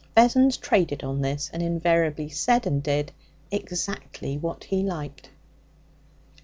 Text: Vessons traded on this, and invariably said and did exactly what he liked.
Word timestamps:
Vessons 0.15 0.57
traded 0.57 1.03
on 1.03 1.21
this, 1.21 1.51
and 1.53 1.61
invariably 1.61 2.27
said 2.27 2.65
and 2.65 2.81
did 2.81 3.11
exactly 3.51 4.35
what 4.35 4.63
he 4.63 4.81
liked. 4.81 5.29